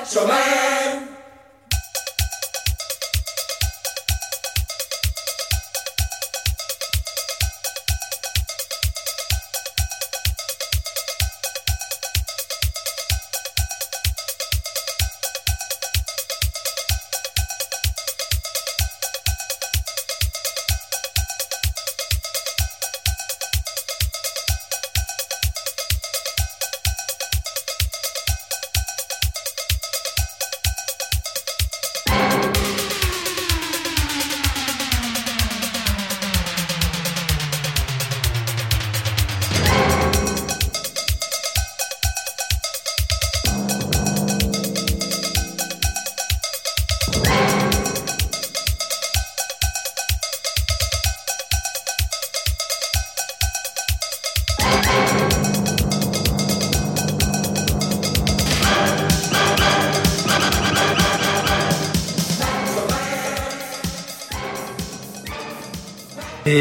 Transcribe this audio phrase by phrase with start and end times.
[0.00, 0.59] Macho Man.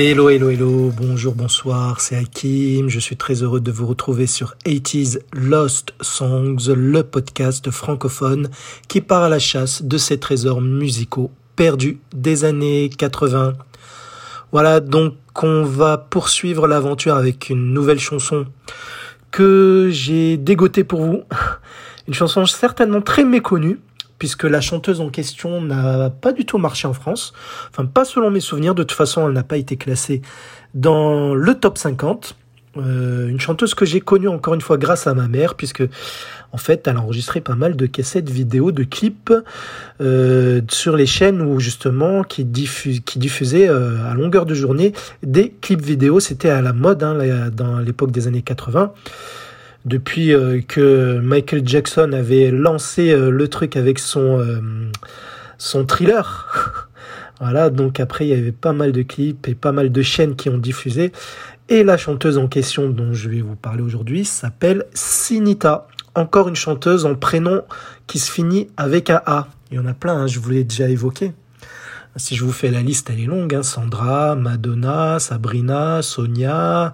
[0.02, 4.56] Hello, hello, hello, bonjour, bonsoir, c'est Hakim, je suis très heureux de vous retrouver sur
[4.66, 8.50] 80s Lost Songs, le podcast francophone
[8.88, 13.56] qui part à la chasse de ces trésors musicaux perdus des années 80.
[14.54, 18.46] Voilà, donc on va poursuivre l'aventure avec une nouvelle chanson
[19.32, 21.24] que j'ai dégotée pour vous.
[22.08, 23.82] Une chanson certainement très méconnue,
[24.20, 27.34] puisque la chanteuse en question n'a pas du tout marché en France.
[27.72, 28.76] Enfin, pas selon mes souvenirs.
[28.76, 30.22] De toute façon, elle n'a pas été classée
[30.76, 32.36] dans le top 50.
[32.78, 35.84] Euh, une chanteuse que j'ai connue encore une fois grâce à ma mère, puisque
[36.52, 39.34] en fait, elle a enregistré pas mal de cassettes vidéo, de clips
[40.02, 44.94] euh, sur les chaînes où justement qui, diffus, qui diffusaient euh, à longueur de journée
[45.24, 46.20] des clips vidéo.
[46.20, 48.94] C'était à la mode hein, dans l'époque des années 80
[49.86, 54.62] depuis euh, que Michael Jackson avait lancé euh, le truc avec son euh,
[55.58, 56.88] son thriller.
[57.40, 60.36] voilà, donc après il y avait pas mal de clips et pas mal de chaînes
[60.36, 61.12] qui ont diffusé.
[61.70, 65.88] Et la chanteuse en question dont je vais vous parler aujourd'hui s'appelle Sinita.
[66.16, 67.62] Encore une chanteuse en prénom
[68.08, 69.48] qui se finit avec un A.
[69.72, 71.32] Il y en a plein, hein, je vous l'ai déjà évoqué.
[72.16, 73.54] Si je vous fais la liste, elle est longue.
[73.54, 73.62] Hein.
[73.62, 76.92] Sandra, Madonna, Sabrina, Sonia,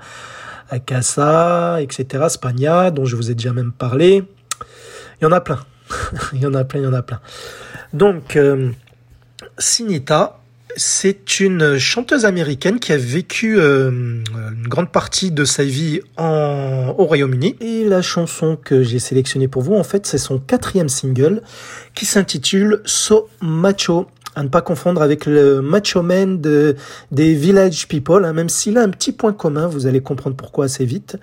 [0.69, 4.23] Akasa, etc., Spagna, dont je vous ai déjà même parlé.
[5.19, 5.59] Il y en a plein.
[6.33, 7.19] il y en a plein, il y en a plein.
[7.93, 8.71] Donc, euh,
[9.57, 10.39] Sinita,
[10.75, 16.93] c'est une chanteuse américaine qui a vécu euh, une grande partie de sa vie en,
[16.97, 17.55] au Royaume-Uni.
[17.61, 21.41] Et la chanson que j'ai sélectionnée pour vous, en fait, c'est son quatrième single
[21.93, 26.75] qui s'intitule So Macho à ne pas confondre avec le macho man de,
[27.11, 30.65] des village people, hein, même s'il a un petit point commun, vous allez comprendre pourquoi
[30.65, 31.17] assez vite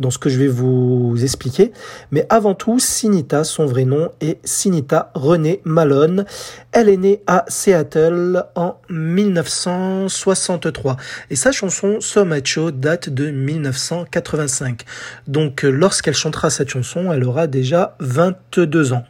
[0.00, 1.70] dans ce que je vais vous expliquer.
[2.10, 6.24] Mais avant tout, Sinita, son vrai nom est Sinita Renée Malone.
[6.72, 10.96] Elle est née à Seattle en 1963.
[11.30, 14.84] Et sa chanson So Macho date de 1985.
[15.28, 19.04] Donc lorsqu'elle chantera cette chanson, elle aura déjà 22 ans.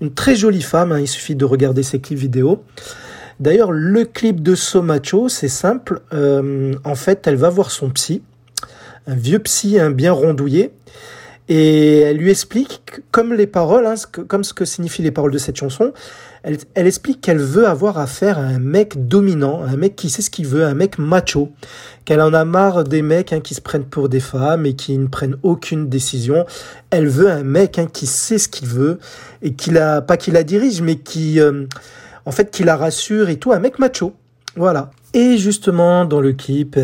[0.00, 2.62] Une très jolie femme, hein, il suffit de regarder ses clips vidéo.
[3.40, 6.00] D'ailleurs, le clip de Somacho, c'est simple.
[6.12, 8.22] Euh, en fait, elle va voir son psy,
[9.06, 10.72] un vieux psy, un bien rondouillé,
[11.48, 13.94] et elle lui explique, comme les paroles, hein,
[14.26, 15.92] comme ce que signifient les paroles de cette chanson,
[16.42, 20.22] elle, elle explique qu'elle veut avoir affaire à un mec dominant, un mec qui sait
[20.22, 21.52] ce qu'il veut, un mec macho,
[22.04, 24.98] qu'elle en a marre des mecs hein, qui se prennent pour des femmes et qui
[24.98, 26.46] ne prennent aucune décision.
[26.90, 28.98] Elle veut un mec hein, qui sait ce qu'il veut
[29.40, 31.66] et qui la, pas qui la dirige, mais qui, euh,
[32.24, 34.14] en fait, qui la rassure et tout, un mec macho.
[34.56, 34.90] Voilà.
[35.16, 36.78] Et justement, dans le clip,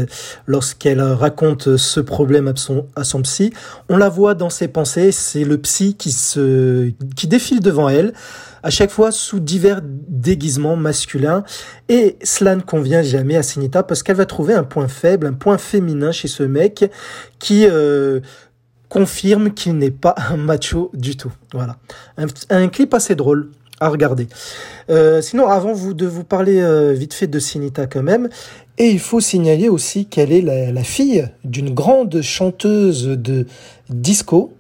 [0.47, 2.51] lorsqu'elle raconte ce problème
[2.97, 3.53] à son, psy,
[3.91, 5.13] on la voit dans ses pensées.
[5.13, 8.15] C'est le psy qui se, qui défile devant elle,
[8.63, 11.45] à chaque fois sous divers déguisements masculins.
[11.91, 15.35] Et cela ne convient jamais à Sinita parce qu'elle va trouver un point faible, un
[15.35, 16.91] point féminin chez ce mec
[17.39, 18.21] qui, euh,
[18.89, 21.33] confirme qu'il n'est pas un macho du tout.
[21.53, 21.77] Voilà.
[22.51, 23.51] Un clip assez drôle
[23.83, 24.29] à regarder.
[24.91, 28.29] Euh, sinon, avant vous, de vous parler euh, vite fait de Sinita quand même,
[28.79, 33.47] et il faut signaler aussi qu'elle est la, fille d'une grande chanteuse de
[33.91, 34.55] disco,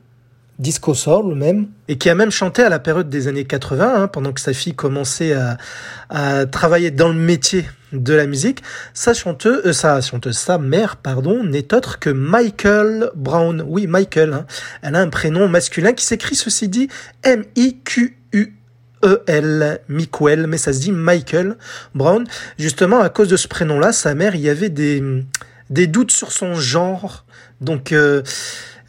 [0.59, 4.09] disco soul même, et qui a même chanté à la période des années 80, hein,
[4.09, 5.57] pendant que sa fille commençait à,
[6.11, 8.63] à, travailler dans le métier de la musique.
[8.95, 13.63] Sa chanteuse, euh, sa chanteuse, sa mère, pardon, n'est autre que Michael Brown.
[13.67, 14.33] Oui, Michael.
[14.33, 14.47] Hein.
[14.83, 16.89] Elle a un prénom masculin qui s'écrit, ceci dit,
[17.23, 18.57] M-I-Q-U
[19.04, 21.56] E-L, Michael, mais ça se dit Michael
[21.94, 22.25] Brown.
[22.58, 25.02] Justement, à cause de ce prénom-là, sa mère, il y avait des,
[25.70, 27.25] des doutes sur son genre.
[27.60, 28.22] Donc, euh,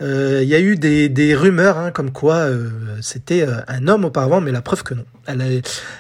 [0.02, 2.70] Euh, il y a eu des, des rumeurs hein, comme quoi euh,
[3.02, 5.06] c'était euh, un homme auparavant, mais la preuve que non.
[5.28, 5.46] Elle a,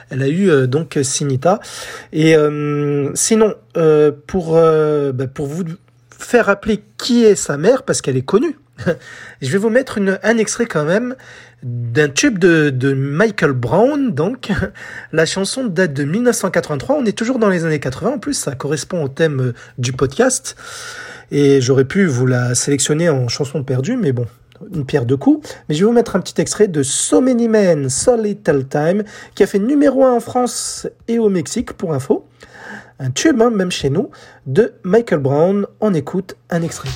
[0.09, 1.59] elle a eu donc Sinita.
[2.11, 2.35] Et
[3.13, 3.55] sinon,
[4.27, 5.63] pour bah, pour vous
[6.09, 8.57] faire rappeler qui est sa mère, parce qu'elle est connue.
[9.41, 11.15] Je vais vous mettre un extrait quand même
[11.63, 14.11] d'un tube de, Michael Brown.
[14.11, 14.51] Donc,
[15.11, 16.97] la chanson date de 1983.
[16.97, 18.11] On est toujours dans les années 80.
[18.11, 20.55] En plus, ça correspond au thème du podcast.
[21.31, 24.27] Et j'aurais pu vous la sélectionner en chanson perdue, mais bon,
[24.73, 25.49] une pierre de coups.
[25.67, 29.03] Mais je vais vous mettre un petit extrait de So Many Men, So Little Time,
[29.33, 32.27] qui a fait numéro 1 en France et au Mexique, pour info.
[32.99, 34.11] Un tube, hein, même chez nous,
[34.45, 35.65] de Michael Brown.
[35.79, 36.89] On écoute un extrait.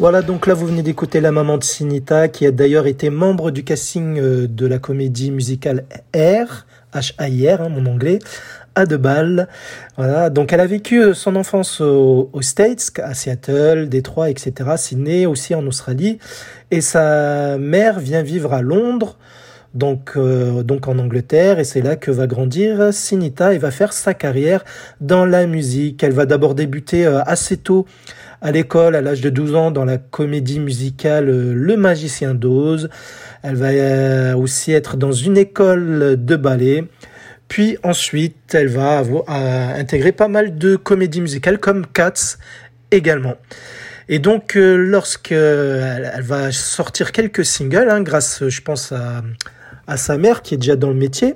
[0.00, 3.50] Voilà, donc là vous venez d'écouter la maman de Sinita, qui a d'ailleurs été membre
[3.50, 5.84] du casting euh, de la comédie musicale
[6.16, 6.64] R,
[6.94, 8.18] H-A-I-R, hein, mon anglais,
[8.74, 9.46] à De Bâle.
[9.98, 15.26] Voilà, donc elle a vécu euh, son enfance aux, States, à Seattle, Détroit, etc., Sydney,
[15.26, 16.18] aussi en Australie,
[16.70, 19.18] et sa mère vient vivre à Londres,
[19.74, 23.92] donc, euh, donc en Angleterre, et c'est là que va grandir Sinita et va faire
[23.92, 24.64] sa carrière
[25.02, 26.02] dans la musique.
[26.02, 27.84] Elle va d'abord débuter assez tôt
[28.40, 32.88] à l'école à l'âge de 12 ans dans la comédie musicale euh, Le Magicien d'Oz.
[33.42, 36.84] Elle va euh, aussi être dans une école de ballet.
[37.48, 39.02] Puis ensuite, elle va
[39.76, 42.36] intégrer pas mal de comédies musicales comme Cats
[42.92, 43.34] également.
[44.08, 45.00] Et donc, euh,
[46.14, 48.92] elle, va sortir quelques singles, hein, grâce, je pense,
[49.86, 51.34] à sa mère qui est déjà dans le métier,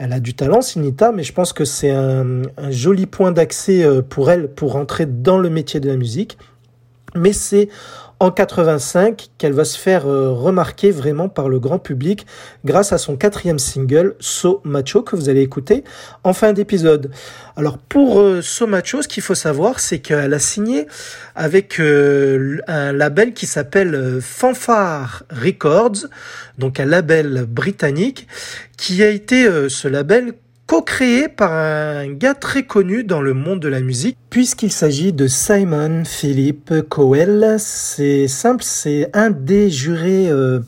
[0.00, 4.00] elle a du talent, Sinita, mais je pense que c'est un, joli point d'accès euh,
[4.00, 6.38] pour elle pour rentrer dans le métier de la musique.
[7.14, 7.68] Mais c'est
[8.20, 12.26] en 85 qu'elle va se faire euh, remarquer vraiment par le grand public
[12.66, 15.84] grâce à son quatrième single So Macho que vous allez écouter
[16.22, 17.10] en fin d'épisode.
[17.56, 20.86] Alors pour euh, So Macho, ce qu'il faut savoir, c'est qu'elle a signé
[21.34, 26.06] avec euh, un label qui s'appelle Fanfare Records,
[26.58, 28.28] donc un label britannique
[28.76, 30.34] qui a été ce label
[30.70, 35.26] co-créé par un gars très connu dans le monde de la musique, puisqu'il s'agit de
[35.26, 37.56] Simon Philip Cowell.
[37.58, 40.60] C'est simple, c'est un des jurés euh,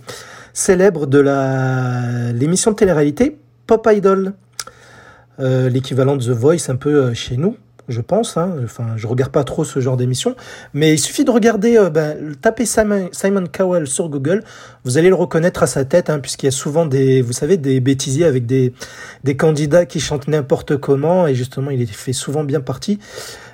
[0.53, 3.39] célèbres de la l'émission de télé-réalité
[3.69, 4.33] Pop Idol,
[5.39, 7.57] euh, l'équivalent de The Voice un peu euh, chez nous
[7.89, 8.37] je pense.
[8.37, 8.57] Hein.
[8.65, 10.35] Enfin, je regarde pas trop ce genre d'émission,
[10.75, 13.11] mais il suffit de regarder, euh, ben, taper Simon,
[13.53, 14.43] Cowell sur Google,
[14.85, 17.57] vous allez le reconnaître à sa tête, hein, puisqu'il y a souvent des, vous savez,
[17.57, 18.73] des bêtisiers avec des,
[19.25, 22.99] des candidats qui chantent n'importe comment, et justement, il fait souvent bien partie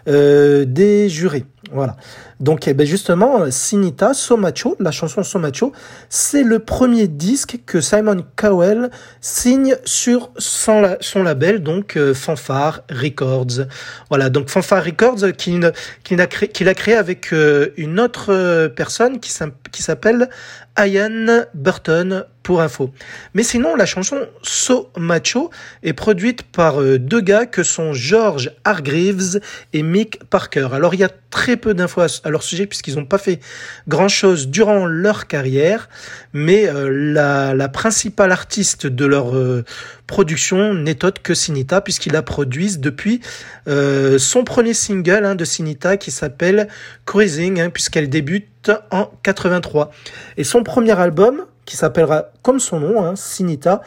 [0.08, 1.44] euh, des jurés.
[1.72, 1.96] Voilà.
[2.40, 5.72] Donc, eh ben justement, Sinita, Somacho, la chanson Somacho,
[6.08, 12.82] c'est le premier disque que Simon Cowell signe sur son, son label, donc euh, Fanfare
[12.90, 13.66] Records.
[14.08, 18.68] Voilà, donc Fanfare Records qu'il a, créé, qu'il a créé avec euh, une autre euh,
[18.68, 20.30] personne qui s'appelle
[20.78, 22.24] Ian Burton
[22.56, 22.90] info.
[23.34, 25.50] Mais sinon, la chanson So Macho
[25.82, 29.40] est produite par euh, deux gars que sont George Hargreaves
[29.72, 30.68] et Mick Parker.
[30.72, 33.40] Alors, il y a très peu d'infos à leur sujet puisqu'ils n'ont pas fait
[33.86, 35.88] grand-chose durant leur carrière,
[36.32, 39.64] mais euh, la, la, principale artiste de leur euh,
[40.06, 43.20] production n'est autre que Sinita puisqu'ils la produisent depuis
[43.66, 46.68] son premier single hein, de Sinita qui s'appelle
[47.04, 49.90] Cruising hein, puisqu'elle débute en 83.
[50.36, 53.82] Et son premier album, qui s'appellera comme son nom, hein, Sinita,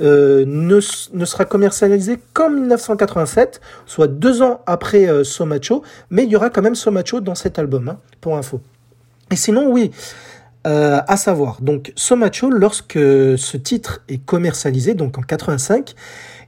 [0.00, 6.36] euh, ne, sera commercialisé qu'en 1987, soit deux ans après euh, Somacho, mais il y
[6.36, 8.62] aura quand même Somacho dans cet album, hein, pour info.
[9.30, 9.92] Et sinon, oui,
[10.66, 15.94] Euh, à savoir, donc Somacho, lorsque ce titre est commercialisé, donc en 85,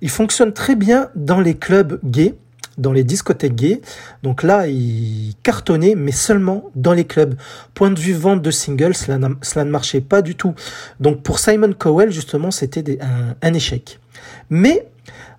[0.03, 2.35] il fonctionne très bien dans les clubs gays,
[2.81, 3.81] dans les discothèques gays.
[4.23, 7.35] Donc là, il cartonnait, mais seulement dans les clubs.
[7.75, 10.55] Point de vue vente de singles, cela, ne marchait pas du tout.
[10.99, 12.99] Donc pour Simon Cowell, justement, c'était
[13.43, 14.01] un, échec.
[14.49, 14.89] Mais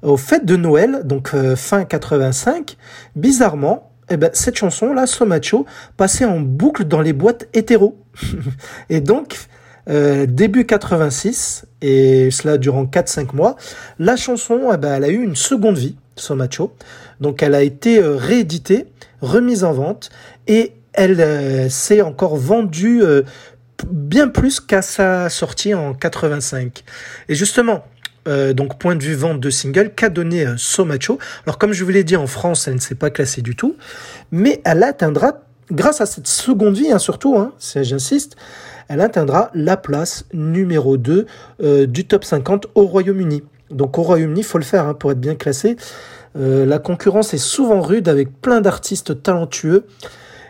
[0.01, 2.77] au fait de Noël, donc euh, fin 85,
[3.15, 5.65] bizarrement, eh ben, cette chanson-là, So Macho,
[5.97, 7.97] passait en boucle dans les boîtes hétéro.
[8.89, 9.47] et donc,
[9.89, 13.55] euh, début 86, et cela durant 4-5 mois,
[13.99, 16.75] la chanson, eh ben, elle a eu une seconde vie, So Macho.
[17.21, 18.87] Donc, elle a été euh, rééditée,
[19.21, 20.09] remise en vente,
[20.47, 23.01] et elle euh, s'est encore vendue
[23.89, 26.83] bien plus qu'à sa sortie en 85.
[27.29, 27.83] Et justement,
[28.27, 31.17] euh, donc point de vue vente de single qu'a donné euh, So Macho?
[31.45, 33.75] Alors comme je vous l'ai dit en France, elle ne s'est pas classée du tout,
[34.31, 35.39] mais elle atteindra,
[35.71, 38.35] grâce à cette seconde vie hein, surtout, hein, j'insiste,
[38.89, 41.25] elle atteindra la place numéro 2
[41.63, 43.43] euh, du top 50 au Royaume-Uni.
[43.71, 45.77] Donc au Royaume-Uni, faut le faire hein, pour être bien classé.
[46.35, 49.85] La concurrence est souvent rude avec plein d'artistes talentueux.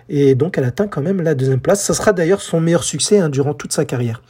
[0.10, 1.84] Et donc elle atteint quand même la deuxième place.
[1.84, 4.22] Ça sera d'ailleurs son meilleur succès hein, durant toute sa carrière.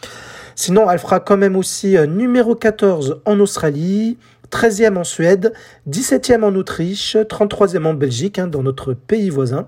[0.55, 4.17] Sinon, elle fera quand même aussi euh, numéro 14 en Australie,
[4.51, 5.53] 13e en Suède,
[5.89, 9.67] 17e en Autriche, 33e en Belgique, hein, dans notre pays voisin,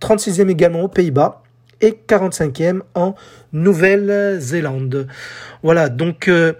[0.00, 1.42] 36e également aux Pays-Bas
[1.80, 3.14] et 45e en
[3.52, 5.08] Nouvelle-Zélande.
[5.62, 6.52] Voilà, donc euh,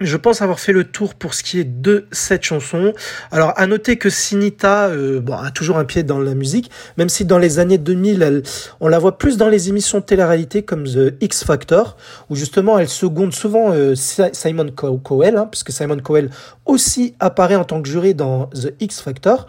[0.00, 2.92] je pense avoir fait le tour pour ce qui est de cette chanson.
[3.30, 7.24] Alors à noter que Sinita euh, a toujours un pied dans la musique, même si
[7.24, 8.42] dans les années 2000,
[8.80, 11.96] on la voit plus dans les émissions de télé-réalité comme The X Factor,
[12.30, 16.30] où justement elle seconde souvent euh, Simon Cowell, hein, puisque Simon Cowell
[16.64, 19.46] aussi apparaît en tant que juré dans The X Factor.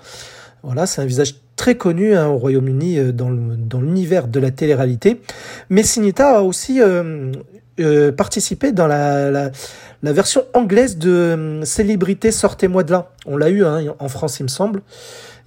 [0.64, 5.22] Voilà, c'est un visage très connu hein, au Royaume-Uni euh, dans l'univers de la télé-réalité.
[5.70, 6.82] Mais Sinita a aussi
[7.80, 9.52] euh, participé dans la,
[10.04, 13.12] version anglaise de euh, Célébrité Sortez-moi de là.
[13.28, 14.82] On l'a eu hein, en France, il me semble.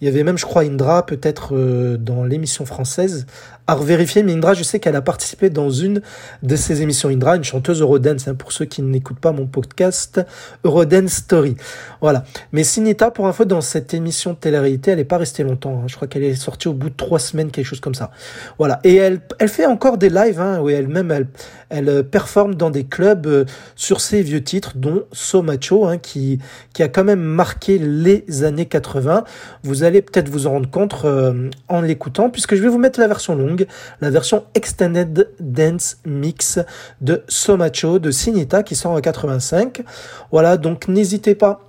[0.00, 3.26] Il y avait même, je crois, Indra, peut-être euh, dans l'émission française,
[3.66, 4.22] à revérifier.
[4.22, 6.02] Mais Indra, je sais qu'elle a participé dans une
[6.42, 7.08] de ces émissions.
[7.08, 10.20] Indra, une chanteuse Eurodance, hein, pour ceux qui n'écoutent pas mon podcast,
[10.64, 11.56] Eurodance Story.
[12.00, 12.24] Voilà.
[12.52, 15.80] Mais Sinita, pour info, dans cette émission de télé-réalité, elle n'est pas restée longtemps.
[15.82, 15.86] Hein.
[15.86, 18.10] Je crois qu'elle est sortie au bout de trois semaines, quelque chose comme ça.
[18.58, 18.80] Voilà.
[18.84, 21.26] Et elle, fait encore des lives, hein, elle-même, elle,
[21.70, 23.44] elle euh, performe dans des clubs euh,
[23.76, 26.38] sur ses vieux titres, dont So Macho, hein, qui,
[26.72, 29.24] qui a quand même marqué les années 80.
[29.62, 33.00] Vous allez peut-être vous en rendre compte euh, en l'écoutant, puisque je vais vous mettre
[33.00, 33.53] la version longue,
[34.00, 36.58] la version Extended Dance Mix
[37.00, 39.82] de Somacho de Sinita qui sort en 85.
[40.30, 41.60] Voilà, donc n'hésitez pas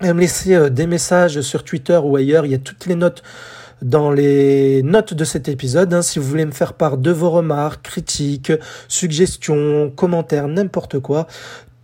[0.00, 2.94] à me laisser euh, des messages sur Twitter ou ailleurs, il y a toutes les
[2.94, 3.22] notes
[3.80, 5.92] dans les notes de cet épisode.
[5.92, 8.52] Hein, si vous voulez me faire part de vos remarques, critiques,
[8.88, 11.26] suggestions, commentaires, n'importe quoi,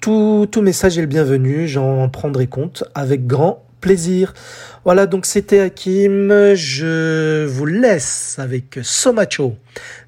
[0.01, 4.35] tout, tout message est le bienvenu, j'en prendrai compte avec grand plaisir.
[4.89, 6.55] Voilà, donc c'était Hakim.
[6.55, 9.55] Je vous laisse avec Somacho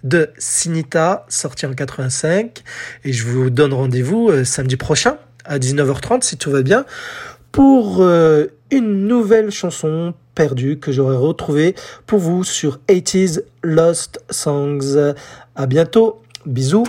[0.04, 2.62] de Sinita, sorti en 85.
[3.04, 6.86] Et je vous donne rendez-vous euh, samedi prochain à 19h30, si tout va bien,
[7.52, 11.74] pour euh, une nouvelle chanson perdue que j'aurai retrouvée
[12.06, 15.12] pour vous sur 80s Lost Songs.
[15.56, 16.22] À bientôt.
[16.46, 16.86] Bisous.